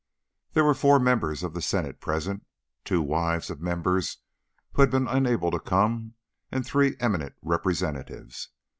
[0.53, 2.43] There were four members of the Senate present,
[2.83, 4.17] two wives of members
[4.73, 6.15] who had been unable to come,
[6.51, 8.49] and three eminent Representatives.